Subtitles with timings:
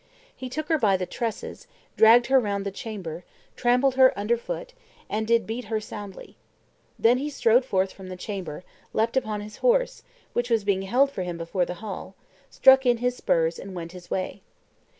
[0.35, 3.23] He took her by the tresses, dragged her round the chamber,
[3.55, 4.73] trampled her under foot,
[5.07, 6.37] and did beat her soundly.
[6.97, 10.01] Then he strode forth from the chamber, leaped upon his horse,
[10.33, 12.15] which was being held for him before the hall,
[12.49, 14.41] struck in his spurs, and went his way.